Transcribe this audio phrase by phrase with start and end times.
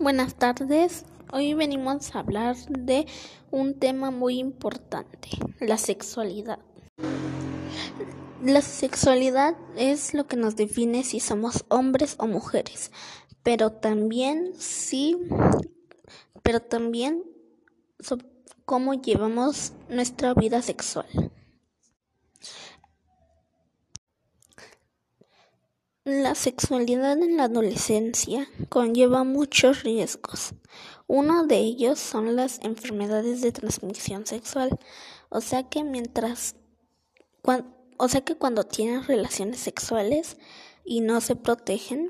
[0.00, 1.04] Buenas tardes.
[1.32, 3.08] Hoy venimos a hablar de
[3.50, 5.28] un tema muy importante,
[5.58, 6.60] la sexualidad.
[8.40, 12.92] La sexualidad es lo que nos define si somos hombres o mujeres,
[13.42, 15.16] pero también sí,
[16.44, 17.24] pero también
[18.66, 21.06] cómo llevamos nuestra vida sexual.
[26.08, 30.54] La sexualidad en la adolescencia conlleva muchos riesgos.
[31.06, 34.78] Uno de ellos son las enfermedades de transmisión sexual,
[35.28, 36.56] o sea que mientras
[37.98, 40.38] o sea que cuando tienen relaciones sexuales
[40.82, 42.08] y no se protegen,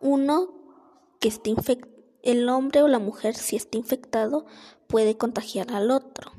[0.00, 0.54] uno
[1.18, 1.52] que esté
[2.22, 4.46] el hombre o la mujer si está infectado
[4.86, 6.30] puede contagiar al otro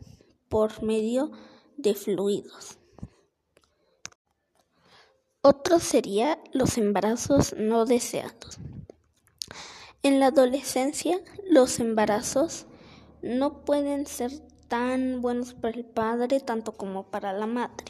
[0.48, 1.32] por medio
[1.76, 2.78] de fluidos.
[5.48, 8.58] Otro sería los embarazos no deseados.
[10.02, 12.66] En la adolescencia, los embarazos
[13.22, 14.32] no pueden ser
[14.70, 17.86] tan buenos para el padre tanto como para la madre.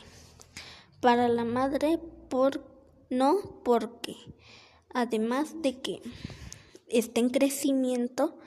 [0.99, 2.61] Para la madre, por,
[3.09, 4.17] no porque,
[4.93, 6.01] además de que
[6.89, 8.37] está en crecimiento,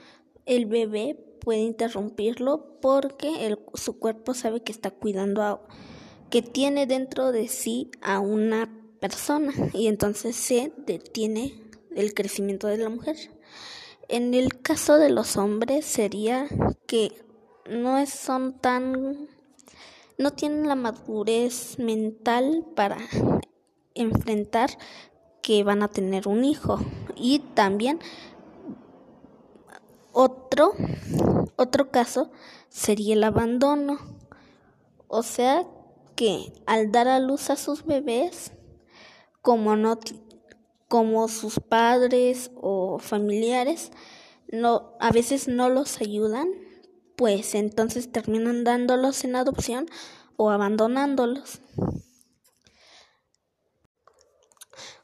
[0.44, 5.66] el bebé puede interrumpirlo porque su cuerpo sabe que está cuidando a,
[6.28, 8.68] que tiene dentro de sí a una
[9.00, 11.60] persona y entonces se detiene
[11.94, 13.16] el crecimiento de la mujer.
[14.08, 16.48] En el caso de los hombres sería
[16.86, 17.12] que
[17.68, 19.28] no son tan
[20.16, 22.96] no tienen la madurez mental para
[23.94, 24.70] enfrentar
[25.42, 26.80] que van a tener un hijo
[27.14, 28.00] y también
[30.12, 30.72] otro
[31.56, 32.30] otro caso
[32.68, 33.98] sería el abandono
[35.06, 35.66] o sea
[36.16, 38.52] que al dar a luz a sus bebés
[39.48, 39.98] como no
[40.88, 43.92] como sus padres o familiares
[44.52, 46.50] no a veces no los ayudan,
[47.16, 49.86] pues entonces terminan dándolos en adopción
[50.36, 51.62] o abandonándolos.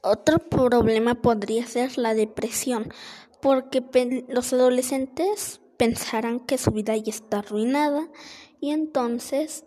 [0.02, 2.92] Otro problema podría ser la depresión,
[3.40, 3.82] porque
[4.28, 8.10] los adolescentes pensarán que su vida ya está arruinada
[8.60, 9.64] y entonces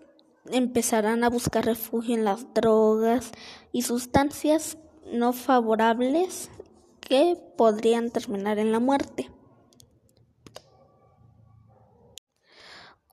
[0.51, 3.31] empezarán a buscar refugio en las drogas
[3.71, 4.77] y sustancias
[5.11, 6.49] no favorables
[6.99, 9.31] que podrían terminar en la muerte.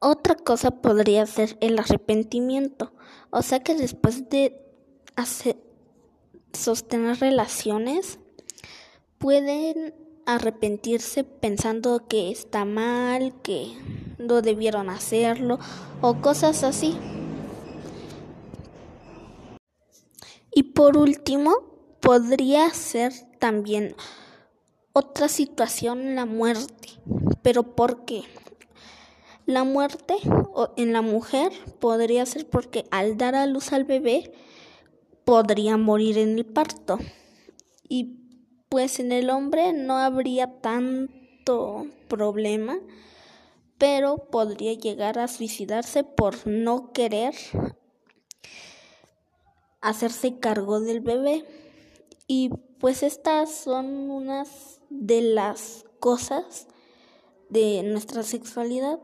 [0.00, 2.92] Otra cosa podría ser el arrepentimiento,
[3.30, 4.60] o sea que después de
[6.52, 8.18] sostener relaciones
[9.18, 9.94] pueden
[10.26, 13.72] arrepentirse pensando que está mal, que
[14.18, 15.58] no debieron hacerlo
[16.00, 16.96] o cosas así.
[20.54, 21.52] Y por último,
[22.00, 23.96] podría ser también
[24.92, 26.88] otra situación la muerte.
[27.42, 28.22] ¿Pero por qué?
[29.46, 30.14] La muerte
[30.76, 34.32] en la mujer podría ser porque al dar a luz al bebé
[35.24, 36.98] podría morir en el parto.
[37.88, 38.20] Y
[38.68, 42.78] pues en el hombre no habría tanto problema,
[43.76, 47.34] pero podría llegar a suicidarse por no querer
[49.84, 51.44] hacerse cargo del bebé.
[52.26, 52.50] Y
[52.80, 56.66] pues estas son unas de las cosas
[57.50, 58.98] de nuestra sexualidad.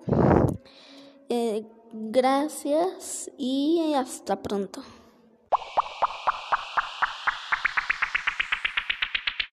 [1.28, 4.82] Eh, gracias y hasta pronto.